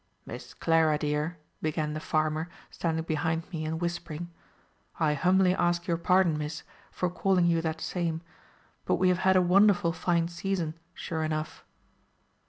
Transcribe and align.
"Miss 0.25 0.55
Clara 0.55 0.97
dear," 0.97 1.37
began 1.61 1.93
the 1.93 1.99
farmer, 1.99 2.49
standing 2.71 3.03
behind 3.03 3.47
me, 3.51 3.65
and 3.65 3.79
whispering, 3.79 4.31
"I 4.99 5.13
humbly 5.13 5.53
ask 5.53 5.85
your 5.85 5.97
pardon, 5.97 6.39
Miss, 6.39 6.63
for 6.89 7.07
calling 7.07 7.45
you 7.45 7.61
that 7.61 7.79
same. 7.79 8.21
But 8.85 8.95
we 8.95 9.09
have 9.09 9.19
had 9.19 9.35
a 9.35 9.43
wonderful 9.43 9.93
fine 9.93 10.27
season, 10.27 10.73
sure 10.95 11.23
enough." 11.23 11.63